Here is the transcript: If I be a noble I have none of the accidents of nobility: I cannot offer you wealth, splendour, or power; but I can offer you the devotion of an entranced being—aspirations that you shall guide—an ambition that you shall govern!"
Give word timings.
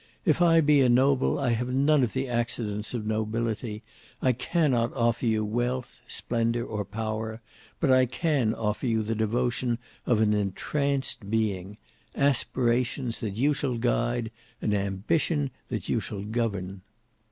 If 0.25 0.41
I 0.41 0.61
be 0.61 0.81
a 0.81 0.89
noble 0.89 1.37
I 1.37 1.49
have 1.51 1.67
none 1.71 2.01
of 2.03 2.13
the 2.13 2.27
accidents 2.27 2.95
of 2.95 3.05
nobility: 3.05 3.83
I 4.19 4.31
cannot 4.31 4.91
offer 4.95 5.27
you 5.27 5.45
wealth, 5.45 6.01
splendour, 6.07 6.63
or 6.65 6.83
power; 6.85 7.39
but 7.79 7.91
I 7.91 8.07
can 8.07 8.55
offer 8.55 8.87
you 8.87 9.03
the 9.03 9.13
devotion 9.13 9.77
of 10.07 10.19
an 10.19 10.33
entranced 10.33 11.29
being—aspirations 11.29 13.19
that 13.19 13.35
you 13.35 13.53
shall 13.53 13.77
guide—an 13.77 14.73
ambition 14.73 15.51
that 15.69 15.87
you 15.87 15.99
shall 15.99 16.23
govern!" 16.23 16.81